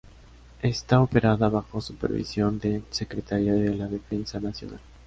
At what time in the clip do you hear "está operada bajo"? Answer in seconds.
0.63-1.79